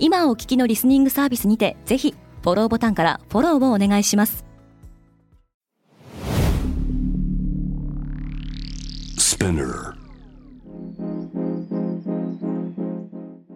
[0.00, 4.44] 今お聞きのリスニングサービスにてぜひフォローボタンからフォローをお願いします。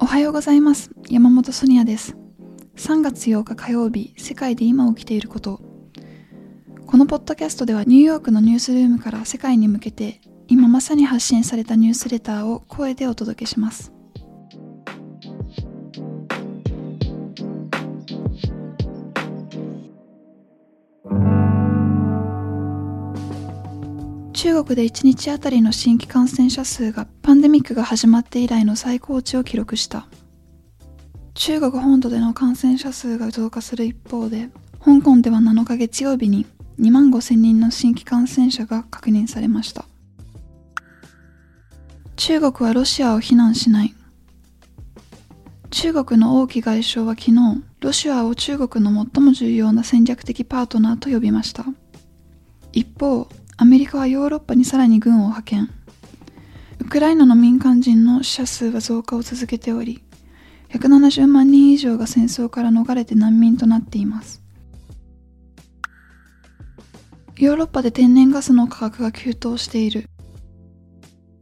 [0.00, 0.90] おはようございます。
[1.08, 2.16] 山本ソニアです。
[2.76, 5.60] 3月8日火曜日世界で今起きていること。
[6.86, 13.92] このポッドキャストではニューヨークのニュースルームから世界に向けて今まさに発信されたニュースレターを声でお届けします
[24.38, 30.06] 中国で1日あたりの新規感染者数がパンデミックが始まって以来の最高値を記録した。
[31.34, 36.46] 中国本土での感染者数が増加する一方で香港では7日月曜日に
[36.78, 39.86] 2万5000人の新規感染者が確認されました。
[42.14, 43.94] 中国はロシアを非難しない。
[45.70, 51.64] 中国の王毅外相は昨日ロシアを中国の最も重要な戦略的パートナーと呼びました。
[52.72, 53.28] 一方
[53.60, 55.68] アメリカはヨーロッパにさらに軍を派遣。
[56.78, 60.04] ウクライナの民間人の死者数は増加を続けており
[60.70, 64.40] 170万人以上が戦争から逃れて難民となっています。
[67.36, 70.08] ヨーロッパで天然ガスの価格が急騰している。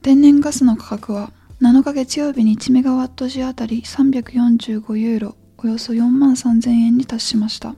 [0.00, 7.74] 天然ガスの価格は7日月曜日に1メガワット時あたり345ユーロおよそ4万3000円に達しました。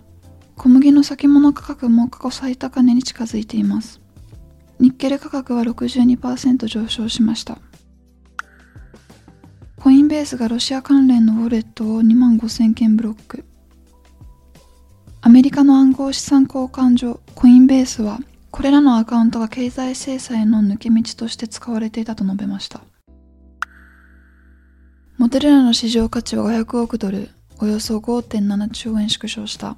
[0.57, 4.01] 小麦の先物価格も過去最高値に近づいています。
[4.81, 7.59] ニッケル価格は62%上昇しました。
[9.81, 13.45] コインベースがロシア関連のウォレットを2万5000件ブロック。
[15.21, 18.19] アメリカの暗号資産交換所コインベースは
[18.51, 22.81] これらのアカウントが経済制裁の抜け道として使われていたと述べました。
[25.17, 29.77] モデルナの市場価値は500億ドルおよそ5.7兆円縮小した。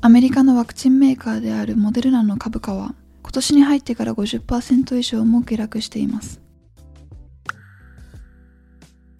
[0.00, 2.94] アメリカのワクチンメーカーであるモデルナの株価は
[3.34, 6.40] 年に入ってから50%以上も下落しています。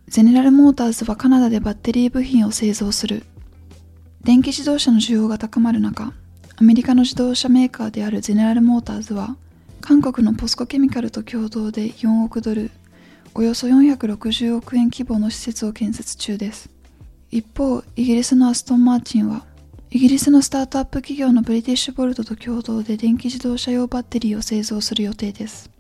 [0.09, 3.25] ゼネラルモーターズはカナダでバッテリー部品を製造する。
[4.23, 6.15] 電気自動車の需要が高まる中
[6.57, 9.37] アメリカの自動車メーカーであるゼネラルモーターズは
[9.81, 12.71] 韓国のポスコケミカルと共同で4億ドル
[13.35, 16.71] およそ460億円規模の施設を建設中です。
[17.31, 19.45] 一方イギリスのアストン・マーチンは
[19.95, 25.71] イギリスのスタートアップ企業のブリティッシュボルトと共同で電気自動車用バッテリーを製造する予定です。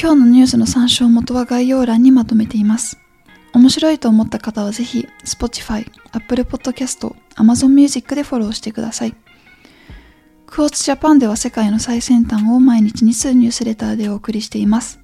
[0.00, 2.96] 今日のニュースの参照元は概要欄にまとめています。
[3.52, 9.16] 面白いと思った方はぜひ Spotify、Apple Podcast、Amazon Music でフォローしてください。
[10.46, 15.00] クォーツジャパンでは世界の最先端を毎日2数ニュースレターでお送りしています。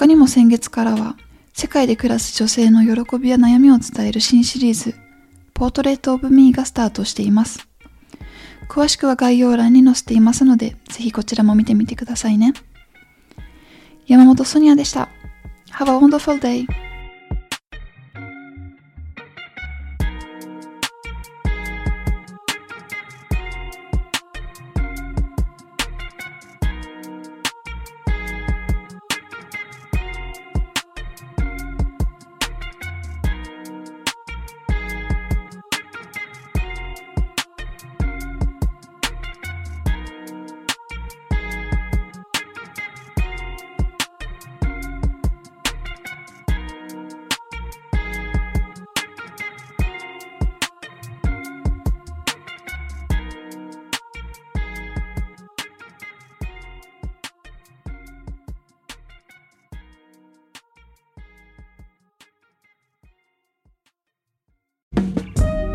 [0.00, 1.14] 他にも先月からは
[1.52, 4.94] 世界で暮らす女性の喜びや悩みを伝える新シリーズ
[5.52, 7.68] ポートレートオブミーがスタートしています。
[8.66, 12.54] 詳しくは概要欄に載せていますので、ぜひこちらも見てみてくださいね。
[14.06, 15.10] 山本ソニアでした。
[15.72, 16.79] Have a wonderful day!